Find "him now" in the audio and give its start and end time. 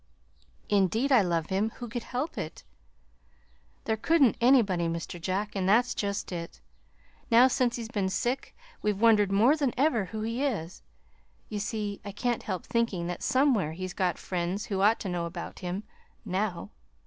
15.59-16.71